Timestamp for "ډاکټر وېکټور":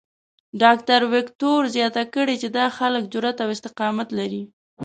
0.61-1.61